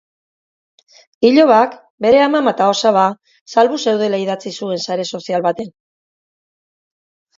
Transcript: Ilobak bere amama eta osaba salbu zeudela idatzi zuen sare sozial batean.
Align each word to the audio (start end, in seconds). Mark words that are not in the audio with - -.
Ilobak 1.27 1.75
bere 2.07 2.23
amama 2.27 2.53
eta 2.57 2.69
osaba 2.75 3.03
salbu 3.57 3.79
zeudela 3.83 4.23
idatzi 4.25 4.55
zuen 4.63 4.83
sare 4.89 5.07
sozial 5.15 5.45
batean. 5.49 5.71